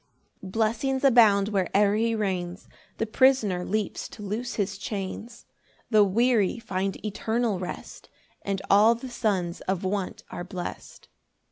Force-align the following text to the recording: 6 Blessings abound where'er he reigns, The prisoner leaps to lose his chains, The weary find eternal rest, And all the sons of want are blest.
6 0.41 0.49
Blessings 0.49 1.03
abound 1.03 1.49
where'er 1.49 1.95
he 1.95 2.15
reigns, 2.15 2.67
The 2.97 3.05
prisoner 3.05 3.63
leaps 3.63 4.09
to 4.09 4.23
lose 4.23 4.55
his 4.55 4.79
chains, 4.79 5.45
The 5.91 6.03
weary 6.03 6.57
find 6.57 6.95
eternal 7.05 7.59
rest, 7.59 8.09
And 8.41 8.63
all 8.67 8.95
the 8.95 9.09
sons 9.11 9.61
of 9.67 9.83
want 9.83 10.23
are 10.31 10.43
blest. 10.43 11.07